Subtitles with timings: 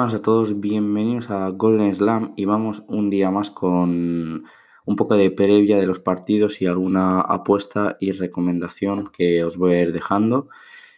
[0.00, 4.44] buenas a todos, bienvenidos a Golden Slam y vamos un día más con
[4.86, 9.74] un poco de previa de los partidos y alguna apuesta y recomendación que os voy
[9.74, 10.48] a ir dejando.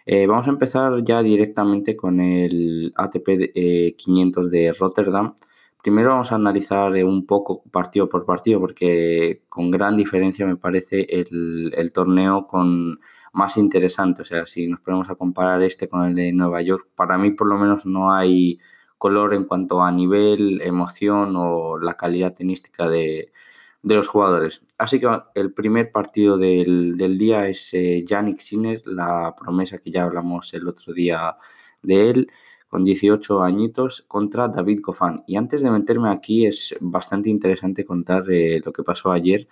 [0.07, 5.35] Eh, vamos a empezar ya directamente con el ATP 500 eh, de Rotterdam.
[5.83, 10.57] Primero vamos a analizar eh, un poco partido por partido porque con gran diferencia me
[10.57, 13.01] parece el, el torneo con
[13.33, 14.23] más interesante.
[14.23, 17.33] O sea, si nos ponemos a comparar este con el de Nueva York, para mí
[17.33, 18.61] por lo menos no hay
[19.03, 23.33] color en cuanto a nivel, emoción o la calidad tenística de,
[23.83, 24.63] los jugadores.
[24.79, 30.05] Así que el primer partido del, día es eh, Yannick Sinner, la promesa que ya
[30.05, 31.37] hablamos el otro día
[31.83, 32.31] de él,
[32.69, 35.25] con 18 añitos, contra David Goffin.
[35.27, 39.49] Y antes de meterme aquí, es bastante interesante contar eh, lo que pasó ayer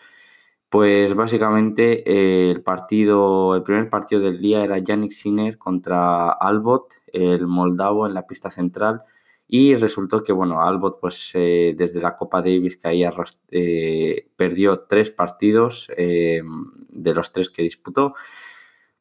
[0.69, 6.94] pues básicamente eh, el partido, el primer partido del día era Yannick Sinner contra Albot,
[7.12, 9.02] el moldavo en la pista central.
[9.52, 13.04] Y resultó que, bueno, Albot, pues eh, desde la Copa Davis que ahí
[13.50, 18.14] eh, perdió tres partidos de los tres que disputó.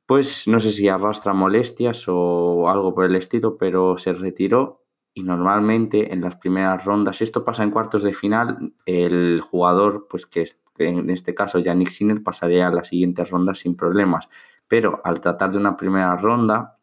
[0.08, 4.82] Pues no sé si arrastra molestias o algo por el estilo, pero se retiró
[5.14, 10.26] y normalmente en las primeras rondas, esto pasa en cuartos de final, el jugador, pues
[10.26, 10.48] que
[10.80, 14.30] en este caso Yannick Sinner, pasaría a las siguientes rondas sin problemas.
[14.68, 16.79] Pero al tratar de una primera ronda,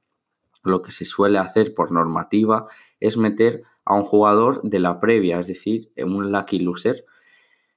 [0.66, 2.66] lo que se suele hacer por normativa
[3.00, 7.04] es meter a un jugador de la previa, es decir, un lucky loser.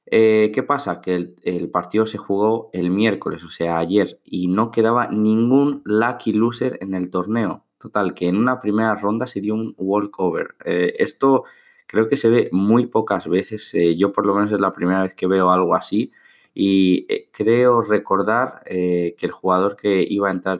[0.07, 1.01] Eh, ¿Qué pasa?
[1.01, 6.33] Que el, partido se jugó el miércoles, o sea, ayer, y no quedaba ningún lucky
[6.33, 7.63] loser en el torneo.
[7.77, 10.55] Total, que en una primera ronda se dio un walkover.
[10.65, 11.43] Eh, esto
[11.85, 13.73] creo que se ve muy pocas veces.
[13.75, 16.11] Eh, yo por lo menos es la primera vez que veo algo así.
[16.53, 20.57] Y creo recordar que el jugador que iba a entrar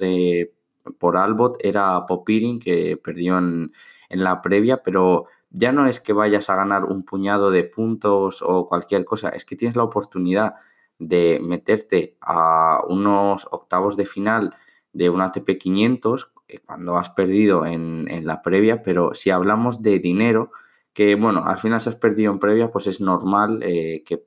[0.98, 3.72] por Albot era Popirin, que perdió en,
[4.10, 8.42] en la previa, pero ya no es que vayas a ganar un puñado de puntos
[8.42, 10.56] o cualquier cosa, es que tienes la oportunidad
[11.00, 14.56] de meterte a unos octavos de final
[14.94, 16.32] de un ATP 500
[16.66, 20.52] cuando has perdido en, la previa, pero si hablamos de dinero,
[20.94, 24.26] que bueno, al final si has perdido en previa, pues es normal eh, que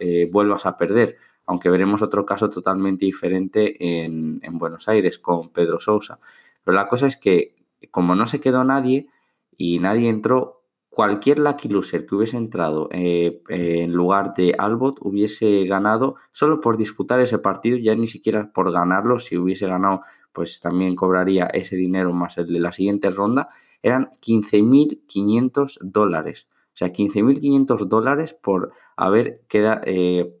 [0.00, 1.16] eh, vuelvas a perder,
[1.46, 6.18] aunque veremos otro caso totalmente diferente en, Buenos Aires con Pedro Sousa.
[6.64, 7.54] Pero la cosa es que
[7.90, 9.08] como no se quedó nadie
[9.56, 15.64] y nadie entró, cualquier Lucky Loser que hubiese entrado eh, en lugar de Albot hubiese
[15.64, 20.60] ganado solo por disputar ese partido, ya ni siquiera por ganarlo, si hubiese ganado pues
[20.60, 23.48] también cobraría ese dinero más el de la siguiente ronda,
[23.82, 26.48] eran 15.500 dólares.
[26.68, 30.34] O sea, 15.500 dólares por haber quedado, eh,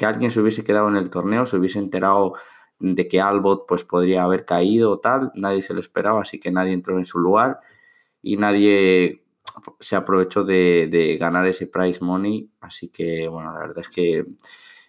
[0.00, 2.32] que alguien se hubiese quedado en el torneo, se hubiese enterado
[2.78, 6.50] de que Albot pues podría haber caído o tal, nadie se lo esperaba, así que
[6.50, 7.60] nadie entró en su lugar
[8.22, 9.22] y nadie
[9.78, 14.24] se aprovechó de, ganar ese prize money, así que bueno, la verdad es que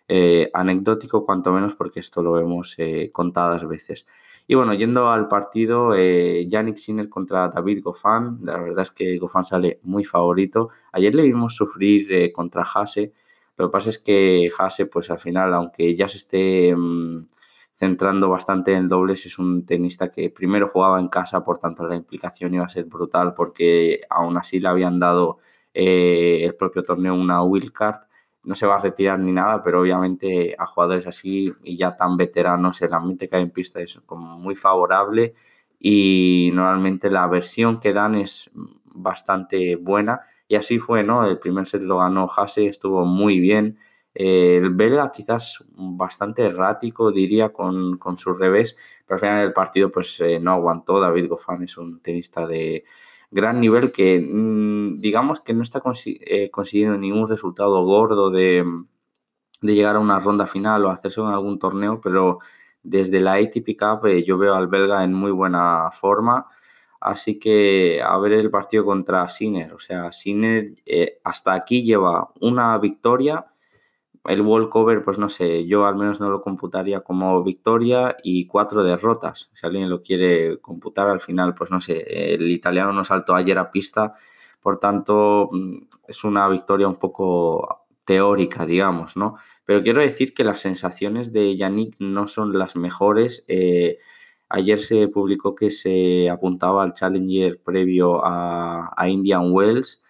[0.08, 4.06] eh, anecdótico cuanto menos porque esto lo vemos eh, contadas veces.
[4.48, 9.18] Y bueno, yendo al partido, eh, Yannick Sinner contra David Goffin, la verdad es que
[9.18, 10.70] Goffin sale muy favorito.
[10.94, 13.14] Ayer le vimos sufrir eh, contra Hase.
[13.58, 17.28] Lo que pasa es que Hase, pues al final, aunque ya se esté mm,
[17.74, 21.96] centrando bastante en dobles, es un tenista que primero jugaba en casa, por tanto la
[21.96, 25.40] implicación iba a ser brutal porque aún así le habían dado
[25.74, 28.02] eh, el propio torneo una wildcard
[28.44, 32.18] no se va a retirar ni nada, pero obviamente a jugadores así y ya tan
[32.18, 35.36] veteranos el ambiente que hay en pista es como muy favorable
[35.80, 38.50] y normalmente la versión que dan es
[38.86, 41.26] bastante buena y así fue, ¿no?
[41.26, 43.80] El primer set lo ganó Hase, estuvo muy bien.
[44.14, 48.76] el belga quizás bastante errático, diría, con, su revés,
[49.06, 51.00] pero al final del partido pues eh, no aguantó.
[51.00, 52.84] David Goffin es un tenista de,
[53.32, 58.66] gran nivel que mm, digamos que no está eh, consiguiendo ningún resultado gordo de,
[59.62, 62.40] llegar a una ronda final o hacerse en algún torneo, pero
[62.84, 66.48] desde la ATP Cup eh, yo veo al belga en muy buena forma.
[67.02, 69.74] Así que a ver el partido contra Sinner.
[69.74, 73.48] O sea, Sinner eh, hasta aquí lleva una victoria
[74.26, 78.84] el walkover, pues no sé, yo al menos no lo computaría como victoria y cuatro
[78.84, 79.50] derrotas.
[79.54, 83.58] Si alguien lo quiere computar al final, pues no sé, el italiano no saltó ayer
[83.58, 84.14] a pista,
[84.62, 85.78] por tanto mm,
[86.08, 89.38] es una victoria un poco teórica, digamos, ¿no?
[89.66, 93.46] Pero quiero decir que las sensaciones de Yannick no son las mejores.
[93.48, 93.98] Eh,
[94.52, 100.02] ayer se publicó que se apuntaba al Challenger previo a, a Indian Wells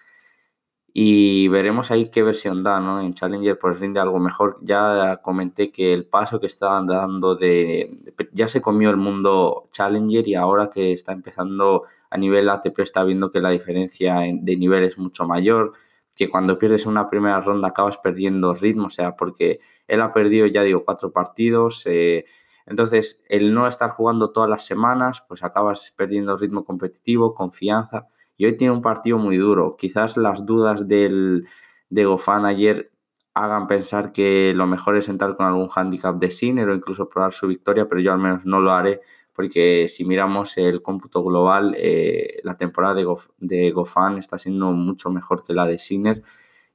[0.94, 3.00] y veremos ahí qué versión da, ¿no?
[3.02, 4.58] En Challenger pues rinde algo mejor.
[4.62, 10.28] Ya comenté que el paso que está dando de, ya se comió el mundo Challenger
[10.28, 14.84] y ahora que está empezando a nivel ATP está viendo que la diferencia de nivel
[14.84, 15.74] es mucho mayor,
[16.16, 20.46] que cuando pierdes una primera ronda acabas perdiendo ritmo, o sea, porque él ha perdido,
[20.48, 21.84] ya digo, cuatro partidos.
[21.86, 22.26] Eh,
[22.66, 28.46] entonces, el no estar jugando todas las semanas, pues acabas perdiendo ritmo competitivo, confianza y
[28.46, 29.76] hoy tiene un partido muy duro.
[29.78, 31.48] Quizás las dudas del,
[31.90, 32.92] de Gofan ayer
[33.34, 37.34] hagan pensar que lo mejor es entrar con algún handicap de Sinner o incluso probar
[37.34, 39.02] su victoria, pero yo al menos no lo haré
[39.34, 43.08] porque si miramos el cómputo global, eh, la temporada de,
[43.40, 46.22] de Gofan está siendo mucho mejor que la de Sinner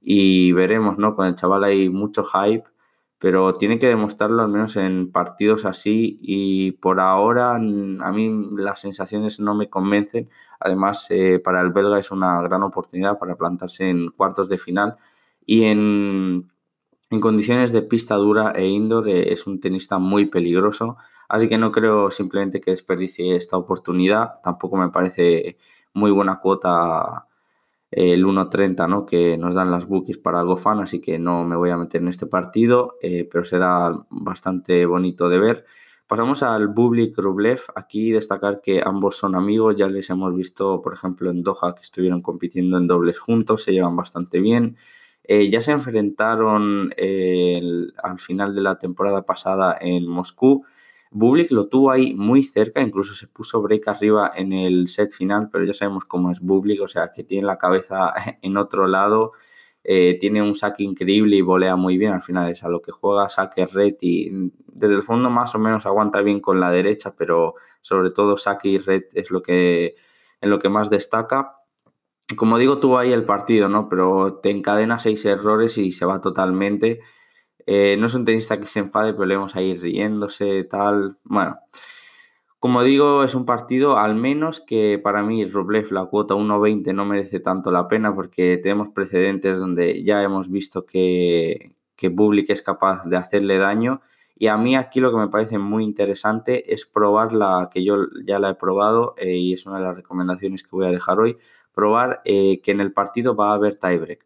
[0.00, 1.14] y veremos, ¿no?
[1.14, 2.64] Con el chaval hay mucho hype
[3.18, 8.80] pero tiene que demostrarlo al menos en partidos así y por ahora a mí las
[8.80, 10.28] sensaciones no me convencen.
[10.60, 14.96] Además, eh, para el belga es una gran oportunidad para plantarse en cuartos de final
[15.46, 16.50] y en,
[17.20, 20.96] condiciones de pista dura e indoor eh, es un tenista muy peligroso.
[21.28, 24.40] Así que no creo simplemente que desperdicie esta oportunidad.
[24.42, 25.56] Tampoco me parece
[25.94, 27.26] muy buena cuota
[27.90, 29.06] el 1.30 ¿no?
[29.06, 32.08] que nos dan las bookies para GoFan, así que no me voy a meter en
[32.08, 35.64] este partido, eh, pero será bastante bonito de ver.
[36.06, 37.62] Pasamos al Bublik Rublev.
[37.74, 41.82] Aquí destacar que ambos son amigos, ya les hemos visto, por ejemplo, en Doha que
[41.82, 44.76] estuvieron compitiendo en dobles juntos, se llevan bastante bien.
[45.24, 47.60] Eh, ya se enfrentaron eh,
[48.00, 50.64] al final de la temporada pasada en Moscú
[51.10, 55.48] Bublik lo tuvo ahí muy cerca, incluso se puso break arriba en el set final,
[55.50, 58.12] pero ya sabemos cómo es Bublik, o sea, que tiene la cabeza
[58.42, 59.32] en otro lado,
[59.84, 62.90] eh, tiene un saque increíble y volea muy bien, al final es a lo que
[62.90, 67.14] juega, saque red y desde el fondo más o menos aguanta bien con la derecha,
[67.16, 69.94] pero sobre todo saque y red es lo que,
[70.40, 71.52] en lo que más destaca.
[72.36, 73.88] Como digo, tuvo ahí el partido, ¿no?
[73.88, 77.00] Pero te encadena seis errores y se va totalmente.
[77.66, 81.18] Eh, no es un tenista que se enfade, pero le vamos a ir riéndose, tal.
[81.24, 81.58] Bueno,
[82.58, 87.04] como digo, es un partido al menos que para mí Rublev la cuota 1.20 no
[87.04, 92.12] merece tanto la pena porque tenemos precedentes donde ya hemos visto que, que
[92.48, 94.00] es capaz de hacerle daño.
[94.38, 98.06] Y a mí aquí lo que me parece muy interesante es probar la que yo
[98.24, 101.20] ya la he probado eh, y es una de las recomendaciones que voy a dejar
[101.20, 101.38] hoy,
[101.72, 104.25] probar eh, que en el partido va a haber tiebreak.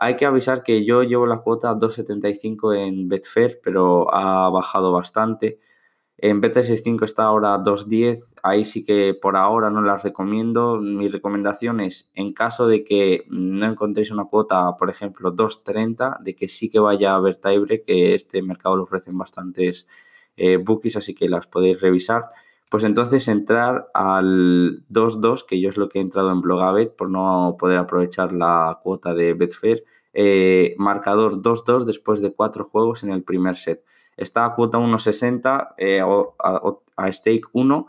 [0.00, 5.58] Hay que avisar que yo llevo la cuota 2.75 en Betfair, pero ha bajado bastante.
[6.18, 8.20] En Bet365 está ahora 2.10.
[8.44, 10.78] Ahí sí que por ahora no las recomiendo.
[10.78, 16.36] Mi recomendación es, en caso de que no encontréis una cuota, por ejemplo, 2.30, de
[16.36, 19.88] que sí que vaya a haber tiebreak, que este mercado lo ofrecen bastantes
[20.36, 22.28] eh, bookies, así que las podéis revisar.
[22.70, 27.08] Pues entonces entrar al 2-2, que yo es lo que he entrado en Blogabet por
[27.08, 29.84] no poder aprovechar la cuota de Betfair.
[30.12, 33.84] Eh, marcador 2-2 después de cuatro juegos en el primer set.
[34.16, 37.86] Está a cuota 1.60, eh, a, stake 1,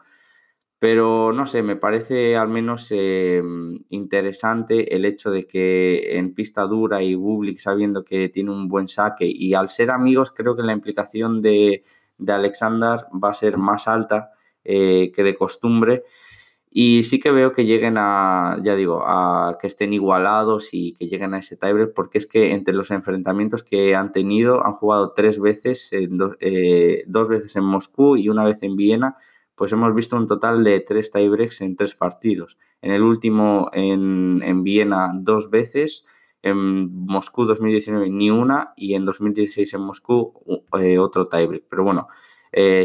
[0.78, 3.42] pero no sé, me parece al menos eh,
[3.90, 8.88] interesante el hecho de que en pista dura y Bublik sabiendo que tiene un buen
[8.88, 11.84] saque y al ser amigos creo que la implicación de,
[12.18, 14.32] de Alexander va a ser más alta
[14.64, 16.04] eh, que de costumbre.
[16.72, 21.08] Y sí que veo que lleguen a, ya digo, a que estén igualados y que
[21.08, 25.14] lleguen a ese tiebreak, porque es que entre los enfrentamientos que han tenido, han jugado
[25.16, 29.18] tres veces, eh, dos veces en Moscú y una vez en Viena,
[29.56, 32.58] pues hemos visto un total de tres tiebreaks en tres partidos.
[32.82, 36.06] En el último en, en Viena dos veces,
[36.44, 40.34] en Moscú 2019 ni una y en 2016 en Moscú
[40.80, 41.64] eh, otro tiebreak.
[41.68, 42.08] Pero bueno,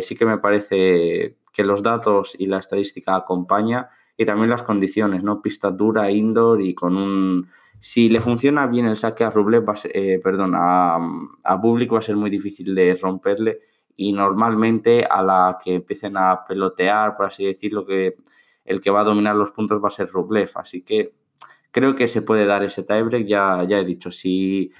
[0.00, 5.23] sí que me parece que los datos y la estadística acompaña y también las condiciones,
[5.23, 5.41] ¿no?
[5.41, 7.49] Pista dura, indoor y con un...
[7.79, 12.17] Si le funciona bien el saque a Rublev, eh, perdón, a, a va a ser
[12.17, 13.61] muy difícil de romperle
[13.97, 18.17] y normalmente a la que empiecen a pelotear, por así decirlo, que
[18.65, 20.51] el que va a dominar los puntos va a ser Rublev.
[20.55, 21.15] Así que
[21.71, 24.73] creo que se puede dar ese tiebreak, ya, ya he dicho, si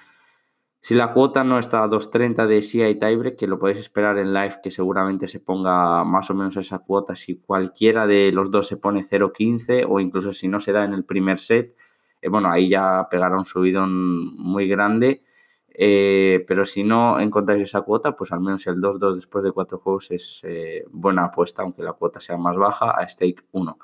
[0.85, 4.19] si la cuota no está a 2.30 de sí hay tiebreak, que lo podéis esperar
[4.19, 7.17] en live, que seguramente se ponga más o menos esa cuota.
[7.17, 10.93] Si cualquiera de los dos se pone 0.15 o incluso si no se da en
[10.93, 11.75] el primer set,
[12.21, 15.23] eh, bueno, ahí ya pegará un subidón muy grande.
[15.71, 19.79] Eh, pero si no encontráis esa cuota, pues al menos el 2-2 después de cuatro
[19.79, 23.79] juegos es eh, buena apuesta, aunque la cuota sea más baja, a stake 1.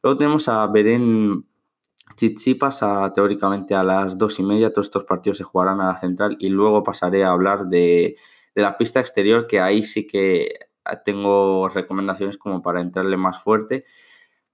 [0.00, 1.44] Luego tenemos a Beden
[2.16, 5.98] Chichipas pasa teóricamente a las dos y media, todos estos partidos se jugarán a la
[5.98, 8.16] central y luego pasaré a hablar de,
[8.54, 10.58] la pista exterior, que ahí sí que
[11.04, 13.84] tengo recomendaciones como para entrarle más fuerte.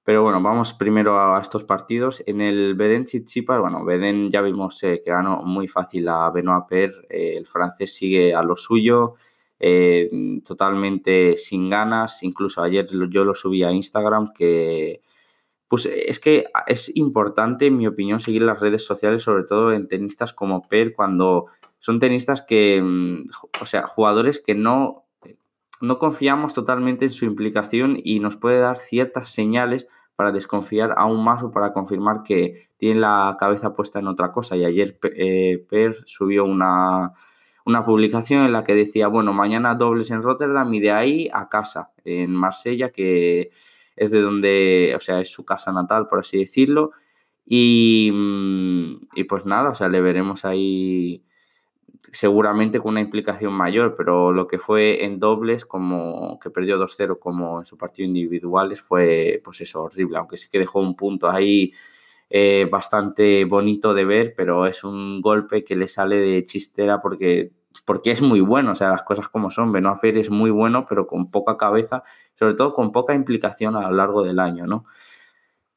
[0.05, 2.25] Pero bueno, vamos primero a estos partidos.
[2.27, 6.67] En el Beden Chichipas, bueno, Beden ya vimos eh, que ganó muy fácil a Benoit
[6.69, 6.91] Per.
[7.09, 9.15] Eh, el francés sigue a lo suyo,
[9.61, 10.11] eh,
[10.45, 12.25] totalmente sin ganas.
[12.25, 15.03] Incluso ayer yo lo subí a Instagram que
[15.73, 19.89] pues es que es importante, en mi opinión, seguir las redes sociales, sobre todo en
[19.89, 21.47] tenistas como Per, cuando
[21.79, 25.07] son tenistas que, mm, o sea, jugadores que no,
[25.81, 31.25] no confiamos totalmente en su implicación y nos puede dar ciertas señales para desconfiar aún
[31.25, 34.59] más o para confirmar que tiene la cabeza puesta en otra cosa.
[34.59, 37.15] Y ayer eh, Per subió una,
[37.65, 41.49] una publicación en la que decía, bueno, mañana dobles en Rotterdam y de ahí a
[41.49, 43.53] casa, en Marsella, que
[43.97, 46.93] es de donde, o sea, es su casa natal, por así decirlo.
[47.47, 51.25] Y, mm, y pues nada, o sea, le veremos ahí
[52.13, 57.19] seguramente con una implicación mayor, pero lo que fue en dobles, como que perdió 2-0
[57.19, 61.31] como en su partido individuales, fue pues eso, horrible, aunque sí que dejó un punto
[61.31, 61.73] ahí
[62.31, 67.53] eh, bastante bonito de ver, pero es un golpe que le sale de chistera porque,
[67.85, 70.87] porque es muy bueno, o sea, las cosas como son, Benoit Pérez es muy bueno,
[70.89, 72.03] pero con poca cabeza,
[72.35, 74.85] sobre todo con poca implicación a lo largo del año, ¿no?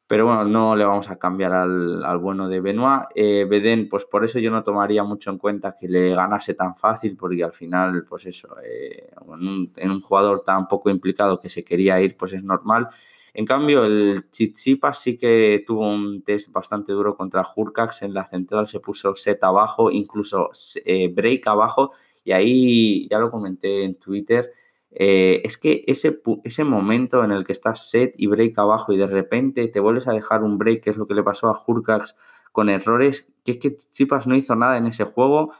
[0.07, 3.05] Pero bueno, no le vamos a cambiar al, bueno de Benoit.
[3.15, 6.75] Eh, Beden, pues por eso yo no tomaría mucho en cuenta que le ganase tan
[6.75, 9.09] fácil, porque al final, pues eso, eh,
[9.77, 12.89] en, un, jugador tan poco implicado que se quería ir, pues es normal.
[13.35, 18.01] En cambio, el Chichipas sí que tuvo un test bastante duro contra Hurcax.
[18.01, 20.49] En la central se puso set abajo, incluso
[20.85, 21.91] eh, break abajo,
[22.23, 24.51] y ahí ya lo comenté en Twitter
[24.97, 28.97] eh, es que ese, ese momento en el que estás set y break abajo y
[28.97, 31.63] de repente te vuelves a dejar un break, que es lo que le pasó a
[31.67, 32.15] Hurkax
[32.53, 35.51] con errores, que es que Chipas no hizo nada en ese juego,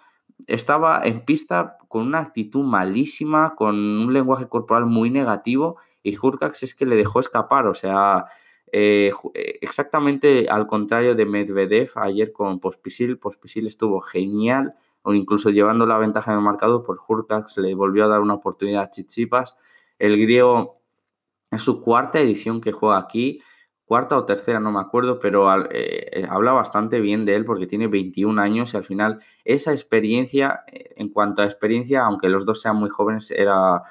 [0.48, 6.62] estaba en pista con una actitud malísima, con un lenguaje corporal muy negativo y Hurkax
[6.62, 8.26] es que le dejó escapar, o sea,
[8.72, 15.50] eh, eh, exactamente al contrario de Medvedev ayer con Pospisil, Pospisil estuvo genial, o incluso
[15.50, 18.92] llevando la ventaja en el marcado, por Hurkacz le volvió a dar una oportunidad a
[18.92, 19.58] Chichipas.
[19.98, 20.80] El griego
[21.50, 23.42] es su cuarta edición que juega aquí,
[23.86, 27.88] cuarta o tercera, no me acuerdo, pero eh, habla bastante bien de él porque tiene
[27.88, 32.76] 21 años y al final esa experiencia, en cuanto a experiencia, aunque los dos sean
[32.76, 33.82] muy jóvenes, era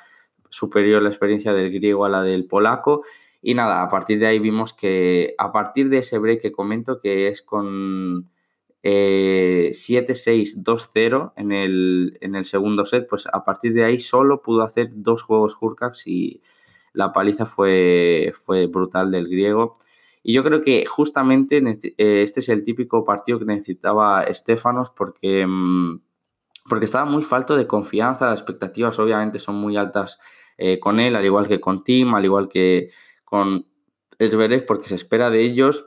[0.54, 3.02] superior la experiencia del griego a la del polaco.
[3.42, 7.00] Y nada, a partir de ahí vimos que a partir de ese break que comento,
[7.00, 8.30] que es con
[8.82, 14.62] 7-6-2-0 eh, en el, en el segundo set, pues a partir de ahí solo pudo
[14.62, 16.42] hacer dos juegos Hurcax y
[16.92, 19.76] la paliza fue, fue brutal del griego.
[20.22, 21.62] Y yo creo que justamente
[21.98, 26.00] eh, este es el típico partido que necesitaba Estefanos porque, mm,
[26.68, 30.18] porque estaba muy falto de confianza, las expectativas obviamente son muy altas
[30.58, 32.90] eh, con él, al igual que con Tim, al igual que
[33.24, 33.66] con
[34.18, 35.86] Edverev, porque se espera de ellos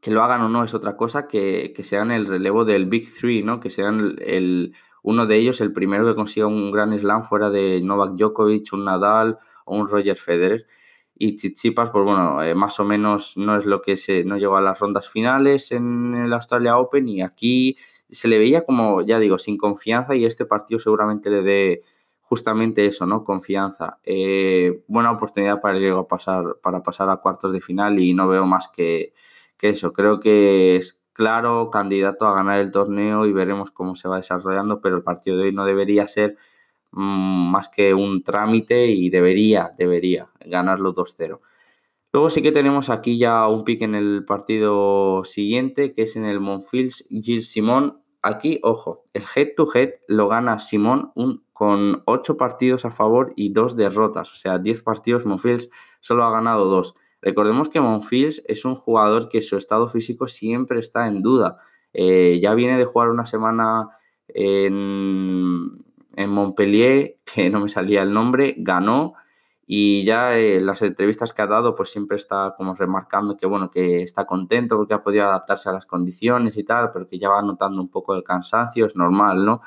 [0.00, 3.42] que lo hagan o no es otra cosa, que, sean el relevo del Big Three,
[3.42, 3.58] ¿no?
[3.58, 7.80] Que sean el, uno de ellos el primero que consiga un gran slam fuera de
[7.82, 10.66] Novak Djokovic, un Nadal o un Roger Federer.
[11.18, 14.56] Y Chichipas, pues bueno, eh, más o menos no es lo que se, no llegó
[14.56, 17.76] a las rondas finales en el Australia Open y aquí
[18.10, 21.82] se le veía como, ya digo, sin confianza y este partido seguramente le dé
[22.28, 23.24] justamente eso, ¿no?
[23.24, 23.98] Confianza.
[24.04, 28.46] Eh, buena oportunidad para el pasar, para pasar a cuartos de final y no veo
[28.46, 29.12] más que,
[29.56, 34.08] que eso, creo que es claro candidato a ganar el torneo y veremos cómo se
[34.08, 36.36] va desarrollando, pero el partido de hoy no debería ser
[36.92, 41.40] mm, más que un trámite y debería, debería ganarlo 2-0.
[42.12, 46.24] Luego sí que tenemos aquí ya un pick en el partido siguiente, que es en
[46.24, 48.00] el Monfils Gilles Simón.
[48.28, 53.32] Aquí, ojo, el head to head lo gana Simón un, con 8 partidos a favor
[53.36, 54.32] y 2 derrotas.
[54.32, 56.96] O sea, 10 partidos, Monfils solo ha ganado 2.
[57.22, 61.58] Recordemos que Monfils es un jugador que su estado físico siempre está en duda.
[61.92, 63.90] Eh, ya viene de jugar una semana
[64.26, 65.84] en,
[66.16, 69.14] Montpellier, que no me salía el nombre, ganó
[69.66, 73.70] y ya en las entrevistas que ha dado pues siempre está como remarcando que bueno
[73.70, 77.28] que está contento porque ha podido adaptarse a las condiciones y tal pero que ya
[77.28, 79.60] va notando un poco el cansancio es normal no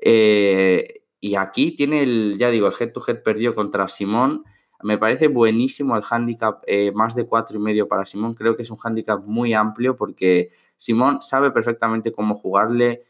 [0.00, 4.44] eh, y aquí tiene el ya digo el head to head perdió contra Simón
[4.82, 8.34] me parece buenísimo el handicap, eh, más de cuatro y medio para Simón.
[8.34, 13.04] Creo que es un handicap muy amplio porque Simón sabe perfectamente cómo jugarle.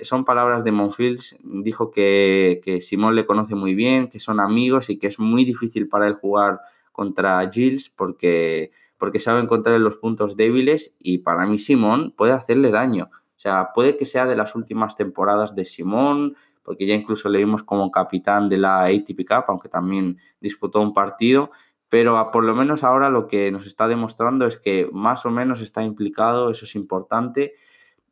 [0.00, 1.36] Son palabras de Monfils.
[1.42, 5.88] Dijo que, Simón le conoce muy bien, que son amigos y que es muy difícil
[5.88, 6.60] para él jugar
[6.92, 12.70] contra Gilles porque, porque sabe encontrar los puntos débiles y para mí Simón puede hacerle
[12.70, 13.10] daño.
[13.12, 17.38] O sea, puede que sea de las últimas temporadas de Simón, porque ya incluso le
[17.38, 21.50] vimos como capitán de la ATP Cup, aunque también disputó un partido,
[21.88, 25.60] pero por lo menos ahora lo que nos está demostrando es que más o menos
[25.60, 27.54] está implicado, eso es importante,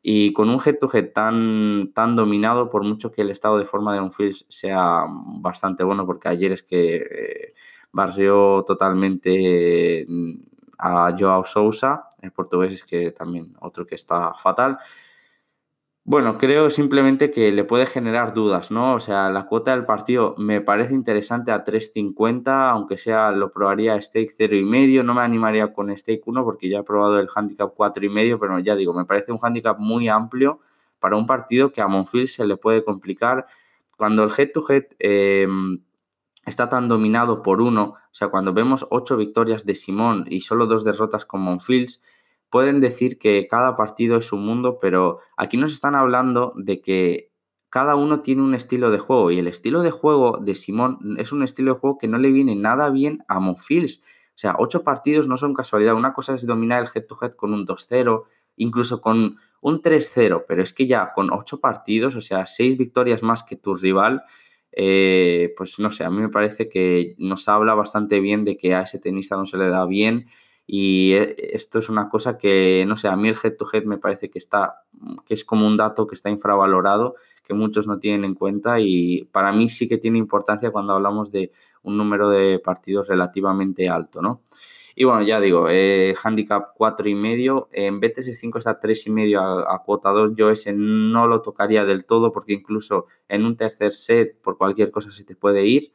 [0.09, 4.09] y con un head-to-head tan, tan dominado, por mucho que el estado de forma de
[4.09, 7.53] Fields sea bastante bueno, porque ayer es que eh,
[7.91, 10.35] barrió totalmente mm,
[10.77, 14.77] a Joao Sousa, el portugués es que también otro que está fatal,
[16.07, 18.93] bueno, creo simplemente que le puede generar dudas, ¿no?
[18.93, 24.01] O sea, la cuota del partido me parece interesante a 3.50, aunque sea lo probaría
[24.01, 28.39] stake 0,5, no me animaría con stake 1 porque ya he probado el handicap 4,5,
[28.39, 30.61] pero ya digo, me parece un handicap muy amplio
[30.99, 33.45] para un partido que a Monfils se le puede complicar.
[33.97, 35.81] Cuando el head-to-head em,
[36.45, 40.67] está tan dominado por uno, o sea, cuando vemos 8 victorias de Simón y solo
[40.67, 42.01] dos derrotas con Monfils,
[42.49, 47.31] pueden decir que cada partido es un mundo, pero aquí nos están hablando de que
[47.69, 51.31] cada uno tiene un estilo de juego y el estilo de juego de Simón es
[51.31, 54.01] un estilo de juego que no le viene nada bien a Monfils.
[54.29, 55.95] O sea, ocho partidos no son casualidad.
[55.95, 58.23] Una cosa es dominar el head-to-head con un 2-0,
[58.55, 63.23] incluso con un 3-0, pero es que ya con ocho partidos, o sea, seis victorias
[63.23, 64.23] más que tu rival,
[64.71, 68.75] eh, pues no sé, a mí me parece que nos habla bastante bien de que
[68.75, 70.27] a ese tenista no se le da bien
[70.69, 73.85] y eh, esto es una cosa que, no sé, a mí el head to head
[73.85, 74.83] me parece que está,
[75.25, 79.23] que es como un dato que está infravalorado, que muchos no tienen en cuenta y
[79.31, 84.21] para mí sí que tiene importancia cuando hablamos de un número de partidos relativamente alto,
[84.21, 84.41] ¿no?
[84.93, 89.41] Y bueno, ya digo, eh, handicap 4 y medio, en B365 está 3 y medio
[89.41, 93.55] a, a, cuota 2, yo ese no lo tocaría del todo porque incluso en un
[93.55, 95.93] tercer set por cualquier cosa se te puede ir.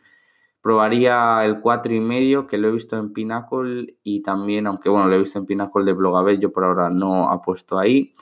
[0.63, 5.09] Probaría el 4 y medio, que lo he visto en Pinnacle y también, aunque bueno,
[5.09, 8.13] lo he visto en Pinnacle de Blogabel, yo por ahora no apuesto ahí.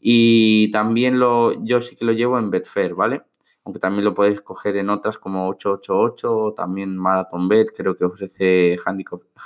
[0.00, 3.22] Y también lo, yo sí que lo llevo en Betfair, ¿vale?
[3.64, 8.04] Aunque también lo podéis coger en otras como 888 o también Marathon Bet, creo que
[8.04, 8.76] ofrece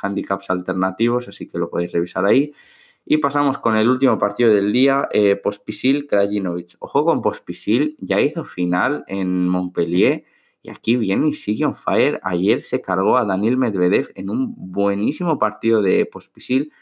[0.03, 2.53] handicaps alternativos, así que lo podéis revisar ahí.
[3.07, 6.77] Y pasamos con el último partido del día, eh, Pospisil Krajinovic.
[6.79, 10.25] Ojo con Pospisil, ya hizo final en Montpellier
[10.65, 12.21] y aquí viene y sigue on fire.
[12.23, 16.73] Ayer se cargó a Daniel Medvedev en un buenísimo partido de Pospisil.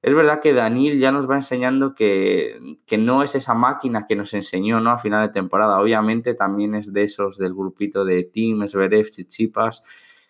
[0.00, 4.14] Es verdad que Daniel ya nos va enseñando que, que, no es esa máquina que
[4.14, 4.90] nos enseñó ¿no?
[4.90, 5.80] a final de temporada.
[5.80, 9.82] Obviamente también es de esos del grupito de Team, Zverev, Chichipas,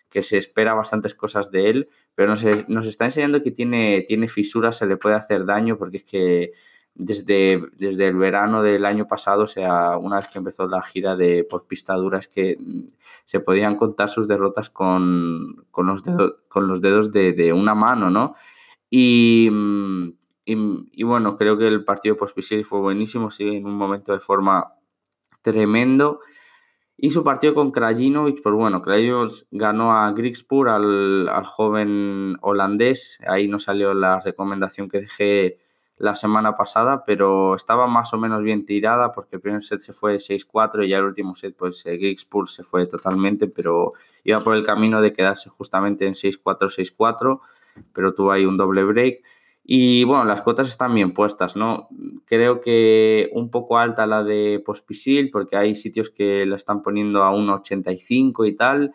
[0.09, 4.27] que se espera bastantes cosas de él, pero nos, nos está enseñando que tiene, tiene
[4.27, 6.53] fisuras, se le puede hacer daño, porque es que
[6.99, 11.15] desde, desde el verano del año pasado, o sea, una vez que empezó la gira
[11.15, 12.87] de por que mm,
[13.23, 17.75] se podían contar sus derrotas con, con los, dedos, con los dedos de, de una
[17.75, 18.35] mano, ¿no?
[18.89, 20.09] Y, mm,
[20.45, 24.73] y, bueno, creo que el partido post fue buenísimo, sigue en un momento de forma
[25.41, 26.21] tremendo.
[26.95, 33.19] Y su partido con Krajinovic, pues bueno, Krajinovic ganó a Grigspur, al, al joven holandés.
[33.27, 35.66] Ahí no salió la recomendación que dejé
[35.97, 39.93] la semana pasada, pero estaba más o menos bien tirada porque el primer set se
[39.93, 44.55] fue 6-4 y ya el último set, pues eh, se fue totalmente, pero iba por
[44.55, 47.39] el camino de quedarse justamente en 6-4, 6-4,
[47.93, 49.23] pero tuvo ahí un doble break.
[49.69, 51.89] Y bueno, las cuotas están bien puestas, ¿no?
[52.25, 57.23] Creo que un poco alta la de Pospisil, porque hay sitios que la están poniendo
[57.23, 58.93] a 1,85 y tal.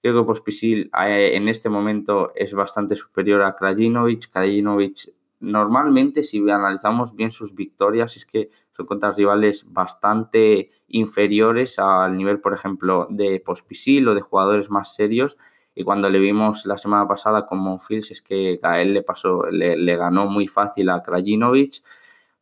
[0.00, 4.30] Creo que Pospisil eh, en este momento es bastante superior a Krajinovic.
[4.30, 5.12] Krajinovic
[5.44, 12.40] normalmente si analizamos bien sus victorias es que son contra rivales bastante inferiores al nivel,
[12.40, 15.36] por ejemplo, de Pospisil o de jugadores más serios.
[15.74, 19.44] Y cuando le vimos la semana pasada con Monfils es que a él le pasó,
[19.50, 21.82] le, ganó muy fácil a Krajinovic.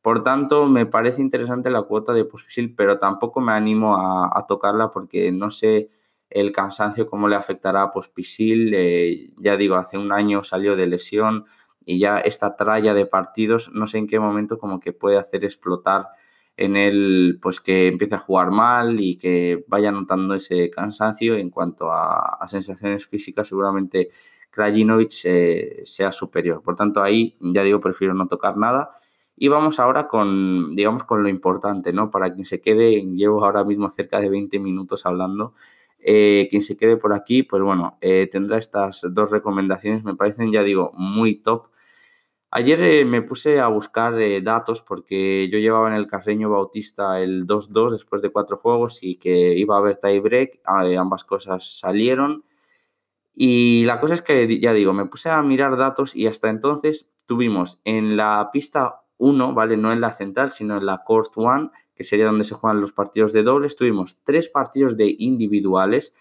[0.03, 4.91] Por tanto, me parece interesante la cuota de Pospisil, pero tampoco me animo a, tocarla
[4.91, 5.91] porque no sé
[6.29, 8.73] el cansancio cómo le afectará a Pospisil.
[8.75, 11.47] Eh, ya digo, hace un año salió de lesión,
[11.85, 15.45] y ya esta tralla de partidos, no sé en qué momento como que puede hacer
[15.45, 16.09] explotar
[16.57, 21.51] en él, pues que empiece a jugar mal y que vaya notando ese cansancio en
[21.51, 24.11] cuanto a, sensaciones físicas, seguramente
[24.51, 26.63] Krajinovic eh, sea superior.
[26.63, 28.91] Por tanto, ahí ya digo, prefiero no tocar nada.
[29.37, 32.11] Y vamos ahora con, digamos, con lo importante, ¿no?
[32.11, 35.55] Para quien se quede, llevo ahora mismo cerca de 20 minutos hablando.
[35.99, 40.53] Eh, quien se quede por aquí, pues bueno, eh, tendrá estas dos recomendaciones, me parecen,
[40.53, 41.72] ya digo, muy top
[42.55, 47.19] Ayer eh, me puse a buscar eh, datos porque yo llevaba en el Carreño Bautista
[47.19, 50.61] el 2-2 después de cuatro juegos y que iba a haber tiebreak.
[50.85, 52.45] Eh, ambas cosas salieron.
[53.35, 57.09] Y la cosa es que, ya digo, me puse a mirar datos y hasta entonces
[57.25, 59.79] tuvimos en la pista 1, ¿vale?
[59.79, 62.93] No en la central, sino en la Court 1, que sería donde se juegan los
[62.93, 66.13] partidos de dobles, tuvimos tres partidos de individuales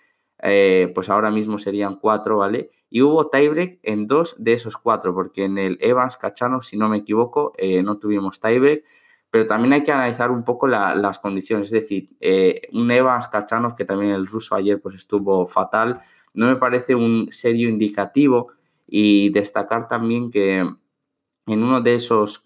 [0.44, 2.72] eh, pues ahora mismo serían cuatro, ¿vale?
[2.90, 6.90] Y hubo tiebreak en dos de esos cuatro, porque en el Evans Cachano, si no
[6.90, 8.84] me equivoco, eh, no tuvimos tiebreak,
[9.30, 13.76] pero también hay que analizar un poco las condiciones, es decir, eh, un Evans Cachanov,
[13.76, 16.02] que también el ruso ayer pues estuvo fatal,
[16.34, 18.50] no me parece un serio indicativo
[18.88, 22.44] y destacar también que en uno de esos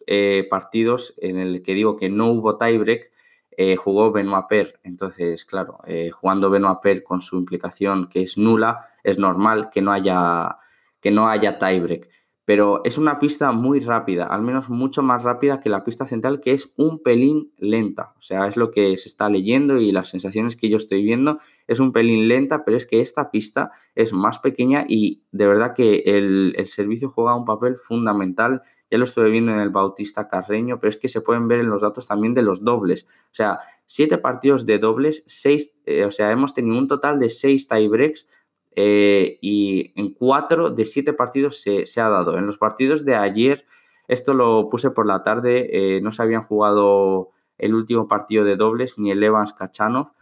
[0.50, 3.12] partidos en el que digo que no hubo tiebreak,
[3.58, 4.80] eh, jugó Benoit Per.
[4.84, 9.82] Entonces, claro, eh, jugando Benoit Per con su implicación que es nula, es normal que
[9.82, 10.58] no haya,
[11.00, 12.10] que no haya tiebreak.
[12.46, 16.42] Pero es una pista muy rápida, al menos mucho más rápida que la pista central,
[16.42, 18.14] que es un pelín lenta.
[18.18, 21.40] O sea, es lo que se está leyendo y las sensaciones que yo estoy viendo
[21.66, 25.74] es un pelín lenta, pero es que esta pista es más pequeña y de verdad
[25.74, 30.28] que el, el servicio juega un papel fundamental ya lo estuve viendo en el Bautista
[30.28, 33.06] Carreño, pero es que se pueden ver en los datos también de los dobles.
[33.32, 37.30] O sea, siete partidos de dobles, seis, eh, o sea, hemos tenido un total de
[37.30, 38.28] seis tiebreaks
[38.76, 42.38] eh, y en cuatro de siete partidos se, ha dado.
[42.38, 43.66] En los partidos de ayer,
[44.08, 48.56] esto lo puse por la tarde, eh, no se habían jugado el último partido de
[48.56, 50.14] dobles ni el Evans Cachano.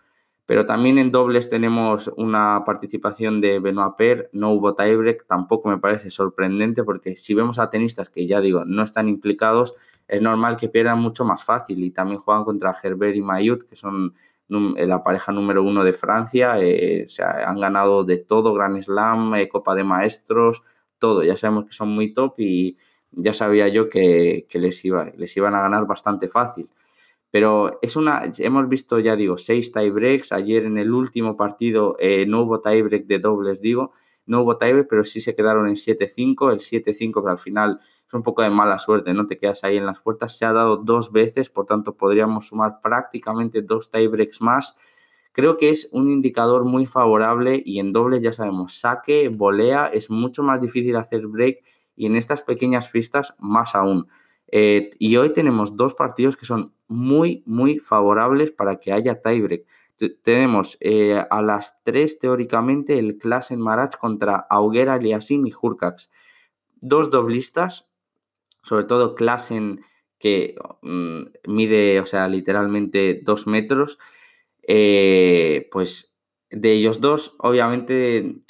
[0.45, 5.77] Pero también en dobles tenemos una participación de Benoit Per, no hubo tiebreak, tampoco me
[5.77, 9.73] parece sorprendente porque si vemos a tenistas que ya digo no están implicados,
[10.07, 13.75] es normal que pierdan mucho más fácil y también juegan contra Herbert y Mayut, que
[13.75, 14.13] son
[14.49, 17.07] eh, la pareja número uno de Francia, eh,
[17.45, 20.61] han ganado de todo, Grand Slam, eh, Copa de Maestros,
[20.99, 22.77] todo, ya sabemos que son muy top y
[23.11, 26.69] ya sabía yo que, que les, iba, les iban a ganar bastante fácil.
[27.33, 30.31] Pero es una, hemos visto, ya digo, seis tiebreaks.
[30.31, 33.91] Ayer en el último partido eh, no hubo tiebreak de dobles, digo,
[34.27, 36.51] no hubo tiebreak, pero sí se quedaron en 7-5.
[36.51, 39.77] El 7-5, pero al final es un poco de mala suerte, no te quedas ahí
[39.77, 40.37] en las puertas.
[40.37, 44.77] Se ha dado dos veces, por tanto podríamos sumar prácticamente dos tiebreaks más.
[45.31, 50.11] Creo que es un indicador muy favorable y en dobles ya sabemos, saque, volea, es
[50.11, 51.63] mucho más difícil hacer break
[51.95, 54.07] y en estas pequeñas pistas más aún.
[54.55, 59.65] Eh, y hoy tenemos dos partidos que son muy, muy favorables para que haya tiebreak.
[60.21, 66.11] Tenemos eh, a las 3 teóricamente el Klassen Marach contra Auger Aliasim y Hurkacz.
[66.75, 67.87] Dos doblistas,
[68.61, 69.81] sobre todo Klassen
[70.19, 73.97] que mm, mide, o sea, literalmente dos metros.
[74.67, 76.13] Eh, pues
[76.51, 78.43] de ellos dos, obviamente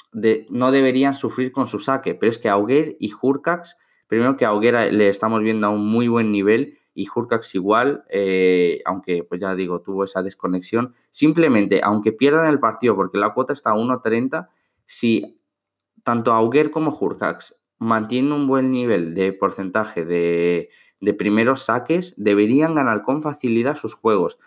[0.50, 4.52] no deberían sufrir con su saque, pero es que Auger y Hurkacz Primero que a
[4.52, 9.40] Hoguera le estamos viendo a un muy buen nivel y Hurcax igual, eh, aunque pues
[9.40, 10.94] ya digo, tuvo esa desconexión.
[11.10, 14.48] Simplemente, aunque pierdan el partido, porque la cuota está a 1.30,
[14.86, 15.38] si
[16.04, 22.74] tanto Auger como Hurcax mantienen un buen nivel de porcentaje de, de primeros saques, deberían
[22.74, 24.38] ganar con facilidad sus juegos.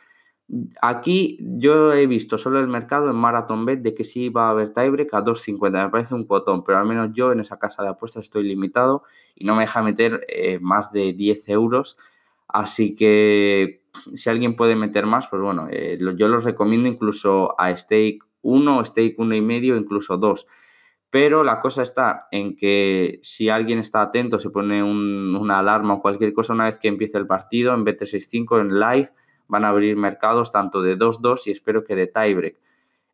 [0.82, 4.52] Aquí yo he visto solo el mercado en Marathon Bet de que sí va a
[4.52, 5.84] haber tiebreak a 2.50.
[5.84, 9.04] Me parece un cuotón, pero al menos yo en esa casa de apuestas estoy limitado
[9.36, 11.98] y no me deja meter eh, más de 10 euros.
[12.48, 13.84] Así que
[14.14, 18.86] si alguien puede meter más, pues bueno, eh, yo los recomiendo incluso a stake 1,
[18.86, 20.48] stake 1,5, incluso 2.
[21.10, 26.02] Pero la cosa está en que si alguien está atento, se pone una alarma o
[26.02, 29.12] cualquier cosa una vez que empiece el partido en BT65 en live
[29.48, 32.58] van a abrir mercados tanto de 2-2 y espero que de tiebreak.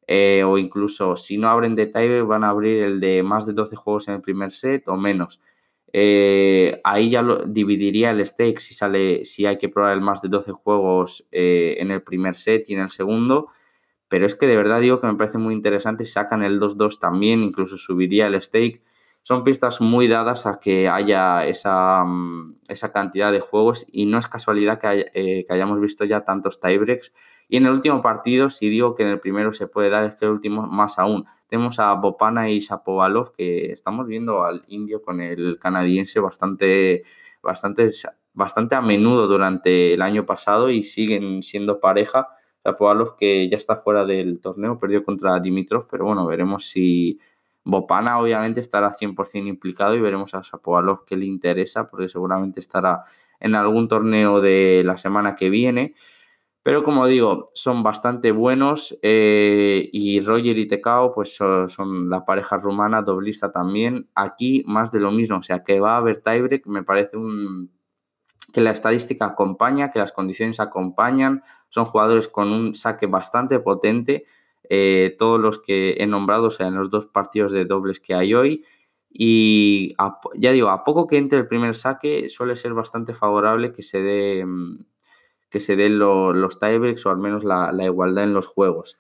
[0.06, 3.54] Eh, o incluso si no abren de tiebreak van a abrir el de más de
[3.54, 5.40] 12 juegos en el primer set o menos.
[5.96, 10.24] Eh, ahí ya lo dividiría el stake si sale, si hay que probar el más
[10.24, 13.50] de 12 juegos eh, en el primer set y en el segundo.
[14.08, 16.06] Pero es que de verdad digo que me parece muy interesante.
[16.06, 18.82] Sacan el 2-2 también, incluso subiría el stake
[19.24, 24.20] son pistas muy dadas a que haya esa, mm, esa cantidad de juegos y no
[24.20, 27.14] es casualidad que, eh, que, hayamos visto ya tantos tiebreaks.
[27.48, 30.28] Y en el último partido, si digo que en el primero se puede dar, este
[30.28, 31.26] último más aún.
[31.48, 37.04] Tenemos a Bopana y Shapovalov, que estamos viendo al indio con el canadiense bastante,
[37.42, 37.92] bastante,
[38.34, 42.28] bastante a menudo durante el año pasado y siguen siendo pareja.
[42.66, 47.20] Shapovalov que ya está fuera del torneo, perdió contra Dimitrov, pero bueno, veremos si
[47.64, 53.04] Bopana obviamente estará 100% implicado y veremos a Sapovalov que le interesa porque seguramente estará
[53.40, 55.96] en algún torneo de la semana que viene.
[56.64, 62.58] Pero como digo, son bastante buenos eh, y Roger y Tecao pues son, la pareja
[62.58, 64.10] rumana, doblista también.
[64.16, 67.70] Aquí más de lo mismo, o sea que va a haber tiebreak, me parece un,
[68.54, 71.44] que la estadística acompaña, que las condiciones acompañan.
[71.68, 74.26] Son jugadores con un saque bastante potente
[74.70, 78.14] eh, todos los que he nombrado, o sea, en los dos partidos de dobles que
[78.16, 78.66] hay hoy.
[79.10, 79.96] Y
[80.36, 84.02] ya digo, a poco que entre el primer saque, suele ser bastante favorable que se
[84.02, 84.46] dé
[85.54, 88.98] que se den los tiebreaks o al menos la, igualdad en los juegos.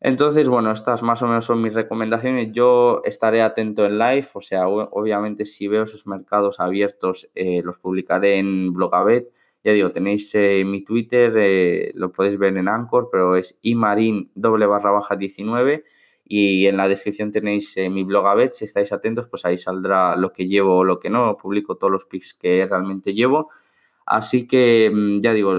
[0.00, 2.52] Entonces, bueno, estas más o menos son mis recomendaciones.
[2.52, 7.78] Yo estaré atento en live, o sea, obviamente si veo esos mercados abiertos, eh, los
[7.78, 9.32] publicaré en Blogabet.
[9.64, 14.30] Ya digo, tenéis eh, mi Twitter, eh, lo podéis ver en Anchor, pero es imarin
[14.34, 15.84] doble barra baja 19
[16.24, 18.52] y en la descripción tenéis mi Blogabet.
[18.52, 21.36] Si estáis atentos, pues ahí saldrá lo que llevo o lo que no.
[21.36, 23.50] Publico todos los picks que realmente llevo.
[24.10, 25.52] Así que mm, ya digo,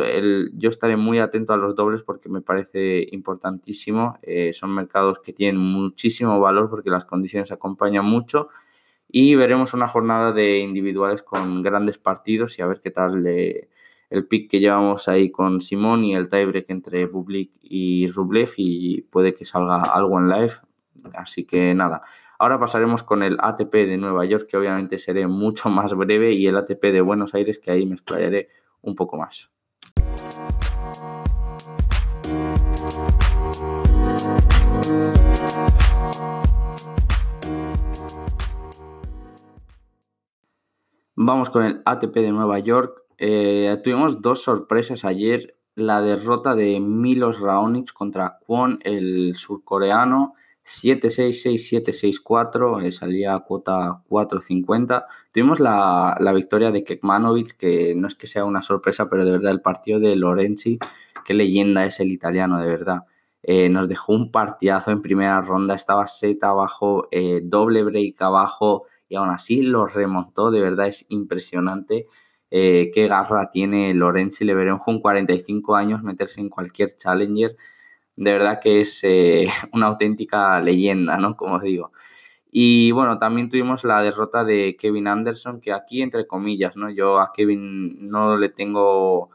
[0.53, 4.17] yo estaré muy atento a los dobles porque me parece importantísimo.
[4.23, 8.49] Eh, son mercados que tienen muchísimo valor porque las condiciones acompañan mucho.
[9.07, 13.23] Y veremos una jornada de individuales con grandes partidos y a ver qué tal
[14.09, 19.01] el pick que llevamos ahí con Simón y el tiebreak entre Bublik y Rublev y
[19.03, 20.53] puede que salga algo en live.
[21.13, 22.01] Así que nada,
[22.41, 26.47] Ahora pasaremos con el ATP de Nueva York, que obviamente seré mucho más breve, y
[26.47, 28.47] el ATP de Buenos Aires, que ahí me explayaré
[28.81, 29.49] un poco más.
[41.17, 43.03] Vamos con el ATP de Nueva York.
[43.19, 45.55] Eh, tuvimos dos sorpresas ayer.
[45.75, 50.33] La derrota de Milos Raonic contra Kwon, el surcoreano,
[50.65, 55.05] 7-6-6-7-6-4, eh, salía a cuota 4.50.
[55.31, 59.51] Tuvimos la, victoria de Kekmanovic, que no es que sea una sorpresa, pero de verdad
[59.51, 60.79] el partido de Lorenzi,
[61.25, 62.99] qué leyenda es el italiano, de verdad.
[63.41, 68.85] Eh, nos dejó un partidazo en primera ronda, estaba set abajo, eh, doble break abajo
[69.07, 72.07] y aún así lo remontó, de verdad es impresionante.
[72.49, 77.55] Qué garra tiene Lorenzi, le veremos con 45 años meterse en cualquier challenger
[78.19, 81.35] de verdad que es eh, una auténtica leyenda, ¿no?
[81.37, 81.91] Como digo.
[82.51, 86.89] Y bueno, también tuvimos la derrota de Kevin Anderson, que aquí, entre comillas, ¿no?
[86.89, 89.29] Yo a Kevin no le tengo.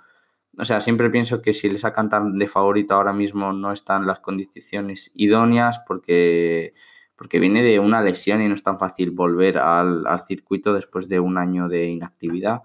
[0.59, 4.07] O sea, siempre pienso que si le sacan tan de favorito ahora mismo no están
[4.07, 6.75] las condiciones idóneas porque,
[7.17, 11.09] porque viene de una lesión y no es tan fácil volver al, al circuito después
[11.09, 12.63] de un año de inactividad.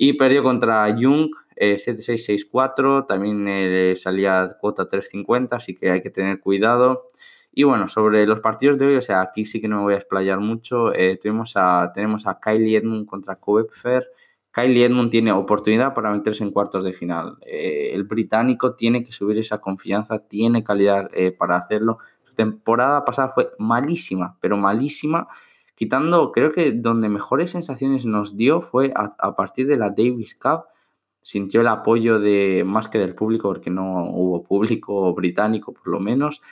[0.00, 6.10] Y perdió contra Jung 7664, eh, también eh, salía cuota 350, así que hay que
[6.10, 7.06] tener cuidado.
[7.52, 9.94] Y bueno, sobre los partidos de hoy, o sea, aquí sí que no me voy
[9.94, 10.94] a explayar mucho.
[10.94, 14.06] Eh, tuvimos a, tenemos a Kylie Edmund contra Koepfer.
[14.52, 17.36] Kylie Edmund tiene oportunidad para meterse en cuartos de final.
[17.42, 21.98] el británico tiene que subir esa confianza, tiene calidad para hacerlo.
[22.22, 25.26] Su temporada pasada fue malísima, pero malísima
[25.78, 30.64] quitando, creo que donde mejores sensaciones nos dio fue a, partir de la Davis Cup.
[31.22, 36.00] Sintió el apoyo de más que del público, porque no hubo público británico por lo
[36.00, 36.42] menos,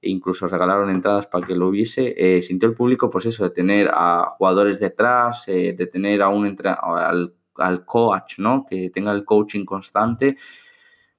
[0.00, 2.14] e incluso regalaron entradas para que lo hubiese.
[2.16, 6.28] Eh, sintió el público, pues eso, de tener a jugadores detrás, eh, de tener a
[6.28, 8.64] un al, al coach, ¿no?
[8.64, 10.36] Que tenga el coaching constante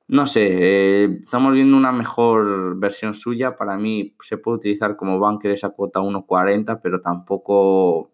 [0.09, 3.57] no sé, eh, estamos viendo una mejor versión suya.
[3.57, 8.11] Para mí se puede utilizar como banker esa cuota 1.40, pero tampoco,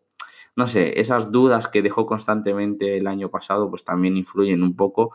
[0.55, 5.13] no sé, esas dudas que dejó constantemente el año pasado, pues también influyen un poco.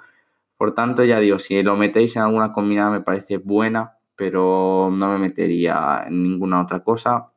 [0.56, 5.08] Por tanto, ya digo, si lo metéis en alguna combinada me parece buena, pero no
[5.12, 7.32] me metería en ninguna otra cosa.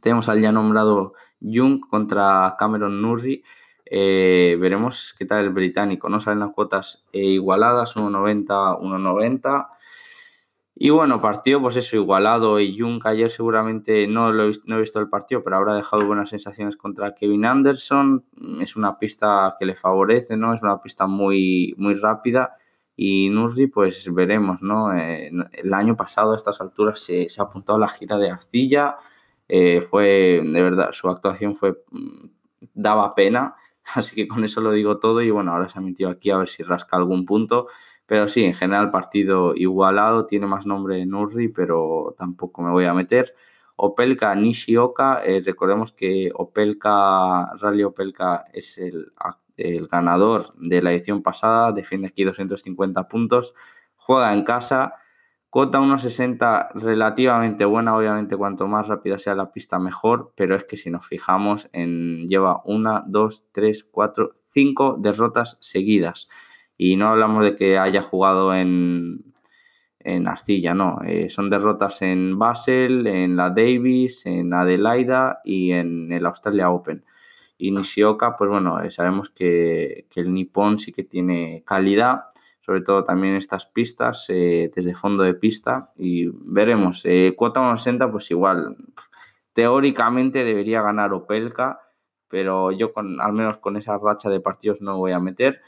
[0.00, 3.42] Tenemos al ya nombrado Jung contra Cameron Nurri.
[3.90, 6.20] Eh, veremos qué tal el británico, ¿no?
[6.20, 9.68] Salen las cuotas eh, igualadas, 1.90, 1.90.
[10.74, 12.60] Y bueno, partido, pues eso, igualado.
[12.60, 16.28] Y Jung ayer seguramente no, he, no he visto el partido, pero habrá dejado buenas
[16.28, 18.24] sensaciones contra Kevin Anderson.
[18.60, 20.54] Es una pista que le favorece, ¿no?
[20.54, 22.56] Es una pista muy, muy rápida.
[22.94, 24.94] Y Nurri, pues veremos, ¿no?
[24.94, 28.96] Eh, el año pasado a estas alturas se, se apuntó a la gira de Arcilla.
[29.90, 32.26] fue, de verdad, su actuación fue, mm,
[32.74, 33.56] daba pena.
[33.94, 36.38] Así que con eso lo digo todo y bueno, ahora se ha metido aquí a
[36.38, 37.68] ver si rasca algún punto.
[38.06, 42.94] Pero sí, en general partido igualado, tiene más nombre Nurri, pero tampoco me voy a
[42.94, 43.34] meter.
[43.76, 49.12] Opelka Nishioka, eh, recordemos que Opelka, Rally Opelka es el,
[49.56, 53.54] el ganador de la edición pasada, defiende aquí 250 puntos,
[53.96, 54.94] juega en casa
[55.50, 60.76] Cota 1.60 relativamente buena, obviamente cuanto más rápida sea la pista mejor, pero es que
[60.76, 66.28] si nos fijamos en lleva una, dos, tres, cuatro, cinco derrotas seguidas.
[66.76, 69.32] Y no hablamos de que haya jugado en,
[70.00, 71.00] en Arcilla, no.
[71.06, 77.06] Eh, son derrotas en Basel, en la Davis, en Adelaida y en el Australia Open.
[77.56, 82.24] Y Nishioka, pues bueno, eh, sabemos que, que el Nippon sí que tiene calidad
[82.68, 87.00] sobre todo también estas pistas eh, desde fondo de pista y veremos.
[87.06, 88.76] Eh, cuota 1.60 pues igual,
[89.54, 91.80] teóricamente debería ganar Opelka,
[92.28, 95.62] pero yo con, al menos con esa racha de partidos no voy a meter.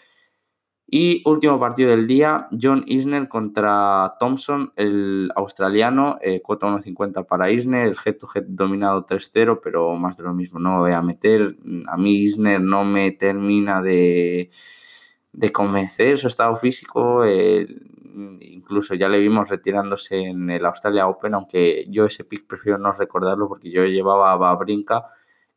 [0.87, 7.51] Y último partido del día, John Isner contra Thompson, el australiano, eh, cuota 1.50 para
[7.51, 11.01] Isner, el head to head dominado 3-0, pero más de lo mismo, no voy a
[11.01, 11.57] meter.
[11.87, 14.51] A mí Isner no me termina de,
[15.33, 17.25] de convencer su estado físico,
[18.41, 22.93] incluso ya le vimos retirándose en el Australia Open, aunque yo ese pick prefiero no
[22.93, 25.07] recordarlo porque yo llevaba a Brinca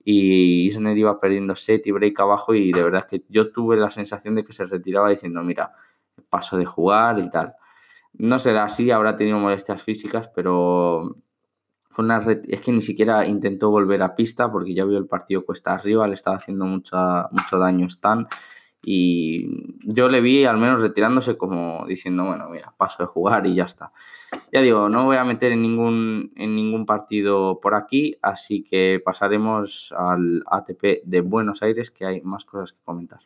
[0.03, 3.89] y Isner iba perdiendo set y break abajo y de verdad que yo tuve la
[3.89, 5.71] sensación de que se retiraba diciendo, mira,
[6.29, 7.55] paso de jugar y tal.
[8.13, 11.17] No será así, habrá tenido molestias físicas, pero
[11.89, 15.45] fue una es que ni siquiera intentó volver a pista porque ya vio el partido
[15.45, 16.93] cuesta arriba, le estaba haciendo mucho
[17.57, 18.27] daño Stan
[18.83, 23.55] y yo le vi al menos retirándose como diciendo, bueno, mira, paso de jugar y
[23.55, 23.91] ya está.
[24.51, 29.01] Ya digo, no voy a meter en ningún, en ningún partido por aquí, así que
[29.03, 33.21] pasaremos al ATP de Buenos Aires, que hay más cosas que comentar.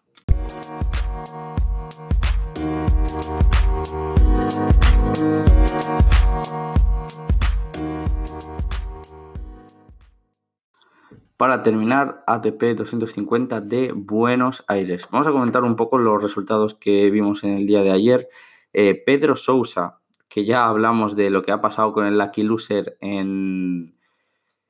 [11.38, 15.08] Para terminar, ATP 250 de Buenos Aires.
[15.12, 18.28] Vamos a comentar un poco los resultados que vimos en el día de ayer.
[18.74, 22.98] Eh, Pedro Sousa, que ya hablamos de lo que ha pasado con el Lucky Loser
[23.02, 23.96] en,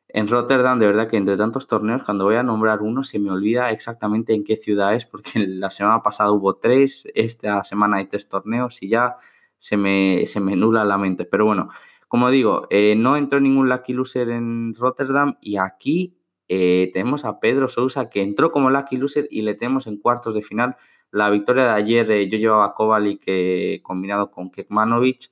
[0.10, 3.32] en Rotterdam, de verdad que entre tantos torneos, cuando voy a nombrar uno, se me
[3.32, 8.08] olvida exactamente en qué ciudad es, porque la semana pasada hubo tres, esta semana hay
[8.08, 9.16] tres torneos y ya
[9.58, 11.24] se me, se me nula la mente.
[11.24, 11.70] Pero bueno,
[12.10, 16.17] como digo, eh, no entró ningún Lucky Loser en Rotterdam y aquí
[16.50, 20.34] eh, tenemos a Pedro Sousa que entró como lucky loser y le tenemos en cuartos
[20.34, 20.76] de final.
[21.12, 25.32] La victoria de ayer eh, yo llevaba a Kovalik eh, combinado con Kekmanovic.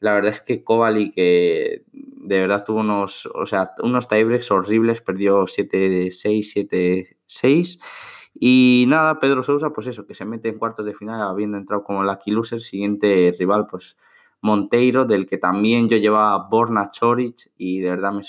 [0.00, 1.84] La verdad es que Kovalik de
[2.40, 7.78] verdad tuvo unos, o sea, unos tiebreaks horribles, perdió 7-6, 7-6.
[8.34, 11.84] Y nada, Pedro Sousa, pues eso, que se mete en cuartos de final habiendo entrado
[11.84, 12.60] como lucky loser.
[12.60, 13.96] Siguiente rival, pues
[14.40, 18.22] Monteiro, del que también yo llevaba Borna Choric y de verdad me,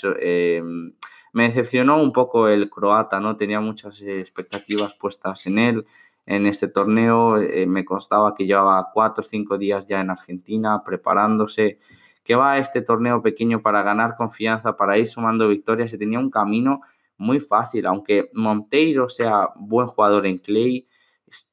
[1.34, 3.36] me decepcionó un poco el croata, ¿no?
[3.36, 5.86] Tenía muchas expectativas puestas en él.
[6.26, 10.84] En este torneo eh, me constaba que llevaba cuatro o cinco días ya en Argentina
[10.84, 11.80] preparándose,
[12.22, 16.20] que va a este torneo pequeño para ganar confianza, para ir sumando victorias y tenía
[16.20, 16.82] un camino
[17.18, 20.86] muy fácil, aunque Monteiro sea buen jugador en clay,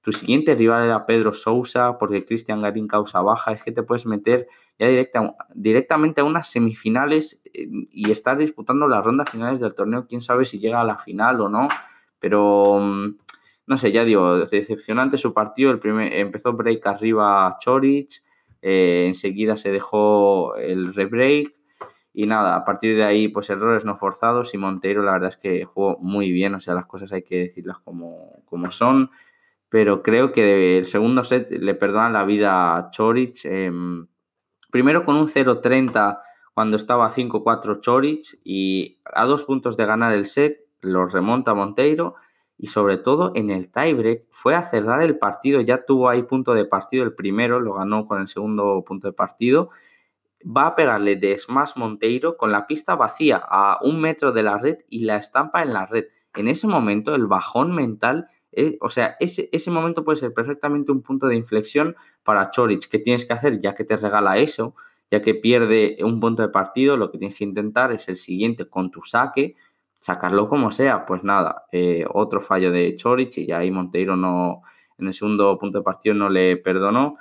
[0.02, 4.06] tu siguiente rival era Pedro Sousa, porque Cristian Garín causa baja, es que te puedes
[4.06, 4.48] meter
[4.80, 10.08] ya directa, directamente a unas semifinales eh, y estar disputando las rondas finales del torneo,
[10.08, 11.68] quién sabe si llega a la final o no,
[12.20, 13.16] pero mm,
[13.68, 18.22] no sé, ya digo, decepcionante su partido, el primer, empezó break arriba Chorich,
[18.62, 21.54] eh, enseguida se dejó el rebreak.
[22.14, 24.54] Y nada, a partir de ahí pues errores no forzados.
[24.54, 27.38] Y Monteiro la verdad es que jugó muy bien, o sea, las cosas hay que
[27.38, 29.10] decirlas como, como son,
[29.72, 33.46] pero creo que el segundo set le perdona la vida a Chorich.
[33.46, 34.06] Em,
[34.70, 36.20] primero con un 0-30
[36.54, 42.16] cuando estaba 5-4 Chorich y a dos puntos de ganar el set, lo remonta Monteiro
[42.58, 46.54] y sobre todo en el tiebreak fue a cerrar el partido, ya tuvo ahí punto
[46.54, 49.70] de partido el primero, lo ganó con el segundo punto de partido.
[50.46, 54.58] Va a pegarle de smash Monteiro con la pista vacía a un metro de la
[54.58, 56.08] red y la estampa en la red.
[56.34, 60.92] En ese momento el bajón mental eh, o sea, ese, ese, momento puede ser perfectamente
[60.92, 62.88] un punto de inflexión para Chorich.
[62.90, 64.76] ¿Qué tienes que hacer ya que te regala eso?
[65.10, 68.68] Ya que pierde un punto de partido, lo que tienes que intentar es el siguiente
[68.68, 69.56] con tu saque,
[70.00, 71.06] sacarlo como sea.
[71.06, 74.62] Pues nada, eh, otro fallo de Chorich y ahí Monteiro no,
[74.98, 77.18] en el segundo punto de partido no le perdonó.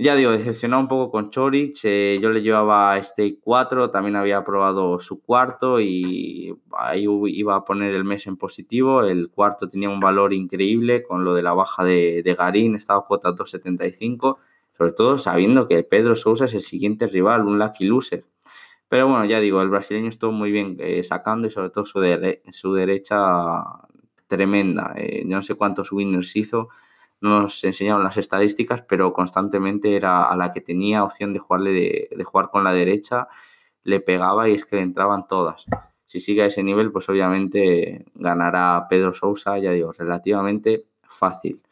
[0.00, 1.80] Ya digo, decepcionado un poco con Chorich.
[1.82, 7.56] Eh, yo le llevaba a Stake 4, también había probado su cuarto y ahí iba
[7.56, 9.02] a poner el mes en positivo.
[9.02, 13.30] El cuarto tenía un valor increíble con lo de la baja de, Garín, estaba cuota
[13.30, 14.36] 2.75,
[14.76, 18.24] sobre todo sabiendo que Pedro Sousa es el siguiente rival, un lucky loser.
[18.88, 22.00] Pero bueno, ya digo, el brasileño estuvo muy bien eh, sacando y sobre todo su,
[22.52, 23.16] su derecha
[24.28, 24.94] tremenda.
[24.96, 26.68] Eh, no sé cuántos winners hizo
[27.20, 31.72] no nos enseñaron las estadísticas, pero constantemente era a la que tenía opción de, jugarle
[31.72, 33.28] de, jugar con la derecha,
[33.84, 35.66] le pegaba y es que le entraban todas.
[36.06, 41.62] Si sigue a ese nivel, pues obviamente ganará Pedro Sousa, ya digo, relativamente fácil.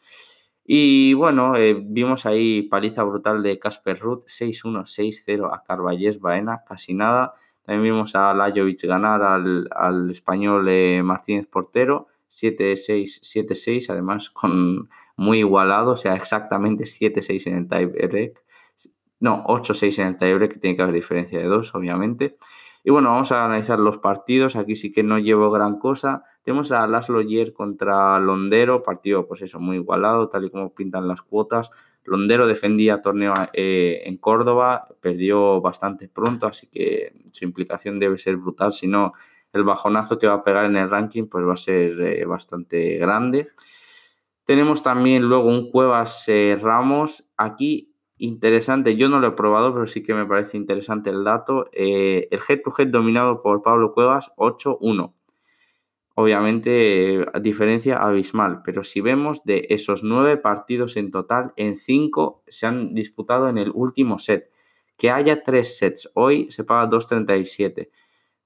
[0.69, 6.63] Y bueno, eh, vimos ahí paliza brutal de Casper Ruth, 6-1, 6-0 a Carballés Baena,
[6.67, 7.33] casi nada.
[7.63, 15.39] También vimos a Lajovic ganar al, español eh, Martínez Portero, 7-6, 7-6, además con muy
[15.39, 18.43] igualado, o sea, exactamente 7-6 en el tiebreak.
[19.19, 22.37] No, 8-6 en el tiebreak, que tiene que haber diferencia de 2, obviamente.
[22.83, 24.55] Y bueno, vamos a analizar los partidos.
[24.55, 26.23] Aquí sí que no llevo gran cosa.
[26.43, 31.07] Tenemos a Laszlo Yer contra Londero, partido pues eso, muy igualado, tal y como pintan
[31.07, 31.71] las cuotas.
[32.05, 38.37] Londero defendía torneo eh, en Córdoba, perdió bastante pronto, así que su implicación debe ser
[38.37, 39.11] brutal, si no
[39.51, 42.97] el bajonazo que va a pegar en el ranking pues va a ser eh, bastante
[42.97, 43.49] grande.
[44.47, 47.29] Tenemos también luego un Cuevas eh, Ramos.
[47.37, 51.69] Aquí interesante, yo no lo he probado, pero sí que me parece interesante el dato.
[51.73, 55.13] el head to head dominado por Pablo Cuevas 8-1
[56.19, 62.65] obviamente diferencia abismal, pero si vemos de esos nueve partidos en total, en cinco se
[62.65, 64.49] han disputado en el último set.
[64.97, 67.91] Que haya tres sets, hoy se paga 2.37.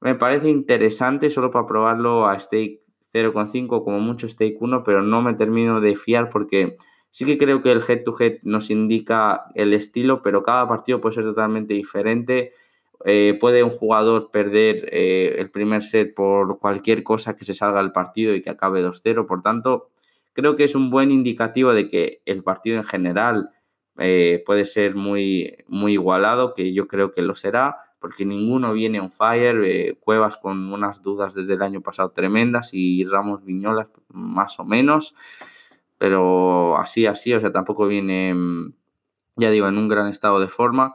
[0.02, 2.84] Me parece interesante solo para probarlo a stake
[3.14, 6.78] 0.5, como mucho stake 1, pero no me termino de fiar porque
[7.10, 11.02] sí que creo que el head to head nos indica el estilo, pero cada partido
[11.02, 12.54] puede ser totalmente diferente
[13.06, 17.82] eh, puede un jugador perder eh, el primer set por cualquier cosa que se salga
[17.82, 19.26] del partido y que acabe 2-0.
[19.26, 19.90] Por tanto,
[20.34, 23.50] creo que es un buen indicativo de que el partido en general
[23.98, 29.00] eh, puede ser muy, muy igualado, que yo creo que lo será, porque ninguno viene
[29.00, 29.98] on fire.
[30.02, 35.16] Cuevas con unas dudas desde el año pasado tremendas y Ramos Viñolas más o menos.
[35.98, 38.74] Pero así, así, o sea, tampoco viene, mm,
[39.36, 40.94] ya digo, en un gran estado de forma.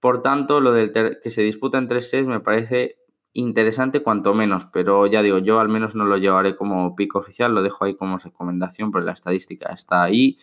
[0.00, 2.96] Por tanto, lo del que se disputa en 3 me parece
[3.34, 7.54] interesante cuanto menos, pero ya digo, yo al menos no lo llevaré como pico oficial,
[7.54, 10.38] lo dejo ahí como recomendación, porque la estadística está ahí,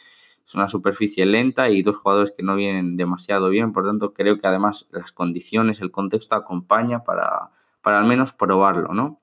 [0.50, 4.40] es una superficie lenta y dos jugadores que no vienen demasiado bien, por tanto creo
[4.40, 7.52] que además las condiciones, el contexto acompaña para,
[7.84, 9.22] para al menos probarlo, ¿no?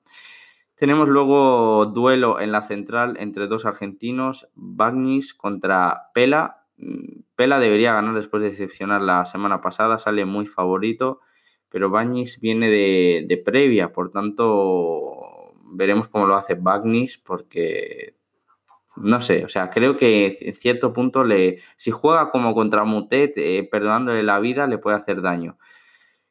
[0.75, 6.63] Tenemos luego duelo en la central entre dos argentinos, Bagnis contra Pela,
[7.35, 11.19] Pela debería ganar después de decepcionar la semana pasada, sale muy favorito,
[11.67, 15.11] pero Bagnis viene de, previa, por tanto
[15.73, 18.16] veremos cómo lo hace Bagnis, porque
[18.97, 23.33] no sé, o sea, creo que en cierto punto le, si juega como contra Mutet,
[23.37, 25.57] eh, perdonándole la vida, le puede hacer daño.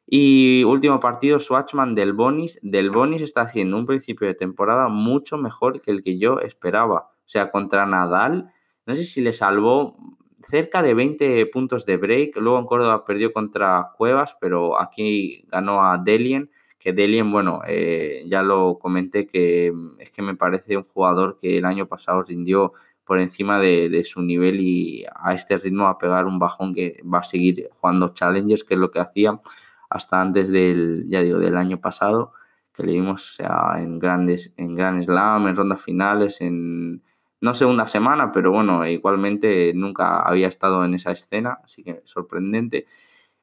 [0.09, 2.59] Y último partido, Swatchman del Bonis.
[2.63, 7.11] Del Bonis está haciendo un principio de temporada mucho mejor que el que yo esperaba.
[7.25, 8.53] O sea, contra Nadal,
[8.85, 9.97] no sé si le salvó
[10.49, 12.37] cerca de 20 puntos de break.
[12.37, 16.49] Luego en Córdoba perdió contra Cuevas, pero aquí ganó a Delien.
[16.79, 21.37] Que Delien, bueno, eh, ya lo comenté que mm, es que me parece un jugador
[21.39, 22.73] que el año pasado rindió
[23.07, 27.01] por encima de, su nivel y a este ritmo va a pegar un bajón que
[27.03, 29.39] va a seguir jugando Challengers, que es lo que hacía
[29.89, 32.33] hasta antes del, ya digo, del año pasado,
[32.73, 33.37] que le vimos
[33.77, 37.01] en grandes, en Grand Slam, en rondas finales, en,
[37.41, 42.01] no sé, una semana, pero bueno, igualmente nunca había estado en esa escena, así que
[42.03, 42.87] sorprendente.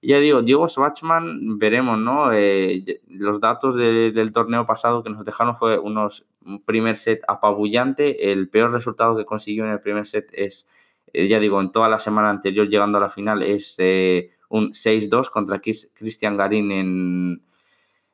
[0.07, 2.32] Ya digo, Diego Schwartzman, veremos, ¿no?
[2.32, 8.30] Eh, los datos del torneo pasado que nos dejaron fue unos, un primer set apabullante.
[8.30, 10.68] El peor resultado que consiguió en el primer set es,
[11.12, 14.74] eh, ya digo, en toda la semana anterior llegando a la final, es eh, un
[14.74, 17.42] 6-2 contra Cristian Garín en,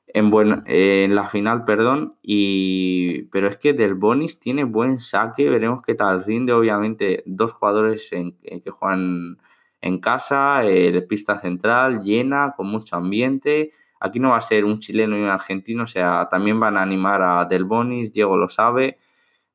[0.07, 2.14] en, buen, en la final, perdón.
[2.22, 6.53] Y, pero es que Del Bonis tiene buen saque, veremos qué tal rinde.
[6.53, 9.38] Obviamente, dos jugadores en, que juegan
[9.81, 13.72] en casa, el pista central llena, con mucho ambiente.
[14.01, 16.83] Aquí no va a ser un chileno y un argentino, o sea, también van a
[16.83, 18.99] animar a Del Bonis, Diego lo sabe.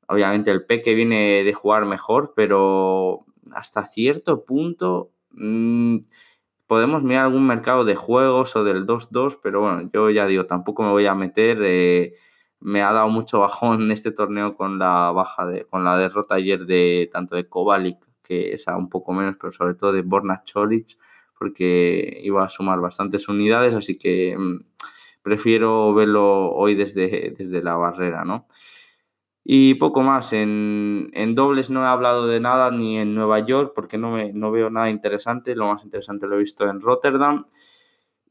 [0.08, 5.98] Obviamente el Peque viene de jugar mejor, pero hasta cierto punto mmm,
[6.68, 10.84] podemos mirar algún mercado de juegos o del 2-2, pero bueno, yo ya digo, tampoco
[10.84, 11.60] me voy a meter.
[11.64, 12.14] Eh,
[12.60, 16.66] me ha dado mucho bajón este torneo con la baja de, con la derrota ayer
[16.66, 20.98] de tanto de Kovalik, que es un poco menos, pero sobre todo de Borna Choric,
[21.38, 24.60] porque iba a sumar bastantes unidades, así que mm,
[25.22, 28.48] prefiero verlo hoy desde, desde la barrera, ¿no?
[29.48, 33.96] Y poco más, en, dobles no he hablado de nada ni en Nueva York porque
[33.96, 37.46] no, me, no veo nada interesante, lo más interesante lo he visto en Rotterdam.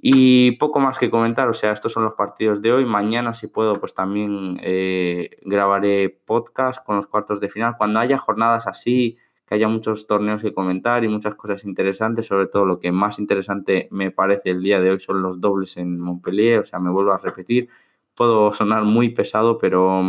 [0.07, 2.85] Y poco más que comentar, o sea, estos son los partidos de hoy.
[2.85, 7.77] Mañana, si puedo, pues también eh, grabaré podcast con los cuartos de final.
[7.79, 9.17] Cuando haya jornadas así,
[9.47, 13.19] que haya muchos torneos que comentar y muchas cosas interesantes, sobre todo lo que más
[13.19, 16.91] interesante me parece el día de hoy son los dobles en Montpellier, o sea, me
[16.91, 17.69] vuelvo a repetir.
[18.15, 20.03] Puedo sonar muy pesado, pero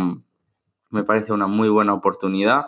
[0.90, 2.66] me parece una muy buena oportunidad.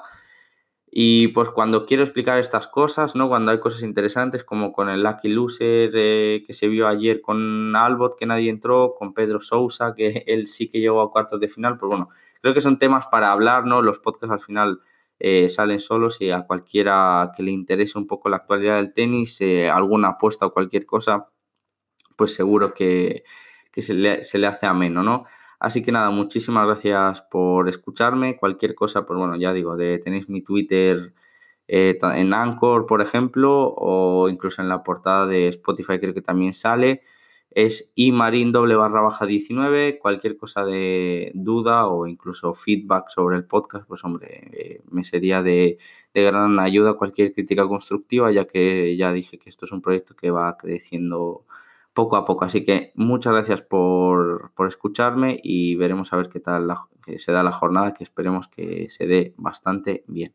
[0.90, 3.28] Y pues cuando quiero explicar estas cosas, ¿no?
[3.28, 7.76] Cuando hay cosas interesantes como con el Lucky Loser eh, que se vio ayer con
[7.76, 11.48] Albot que nadie entró, con Pedro Sousa que él sí que llegó a cuartos de
[11.48, 12.08] final, pues bueno,
[12.40, 13.82] creo que son temas para hablar, ¿no?
[13.82, 14.80] Los podcasts al final
[15.20, 19.40] eh, salen solos y a cualquiera que le interese un poco la actualidad del tenis,
[19.40, 21.28] eh, alguna apuesta o cualquier cosa,
[22.16, 23.24] pues seguro que,
[23.76, 25.24] se, le, se le hace ameno, ¿no?
[25.60, 28.36] Así que nada, muchísimas gracias por escucharme.
[28.36, 31.14] Cualquier cosa, pues bueno, ya digo, de, tenéis mi Twitter
[31.66, 36.52] eh, en Anchor, por ejemplo, o incluso en la portada de Spotify creo que también
[36.52, 37.02] sale.
[37.50, 39.98] Es imarin doble barra baja 19.
[39.98, 45.42] Cualquier cosa de duda o incluso feedback sobre el podcast, pues hombre, eh, me sería
[45.42, 45.78] de,
[46.14, 50.14] de, gran ayuda cualquier crítica constructiva, ya que ya dije que esto es un proyecto
[50.14, 51.46] que va creciendo
[51.94, 52.44] poco a poco.
[52.44, 57.32] Así que muchas gracias por, por escucharme y veremos a ver qué tal la, se
[57.32, 60.32] da la jornada, que esperemos que se dé bastante bien.